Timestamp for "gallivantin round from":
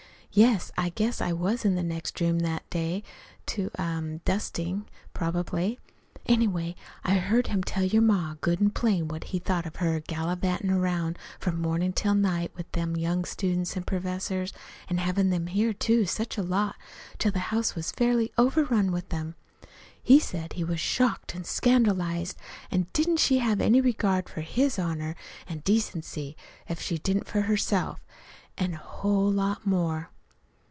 9.99-11.61